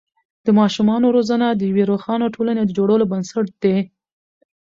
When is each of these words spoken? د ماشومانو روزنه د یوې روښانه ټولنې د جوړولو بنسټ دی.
د 0.45 0.47
ماشومانو 0.59 1.07
روزنه 1.15 1.47
د 1.53 1.61
یوې 1.69 1.83
روښانه 1.91 2.25
ټولنې 2.35 2.63
د 2.65 2.71
جوړولو 2.77 3.05
بنسټ 3.11 3.45
دی. 3.63 3.77